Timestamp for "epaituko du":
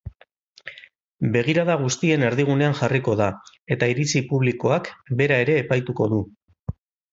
5.67-6.23